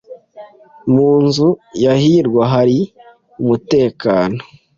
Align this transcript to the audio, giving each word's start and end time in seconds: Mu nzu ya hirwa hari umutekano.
Mu 0.93 1.09
nzu 1.23 1.47
ya 1.83 1.93
hirwa 2.01 2.43
hari 2.53 2.79
umutekano. 3.41 4.39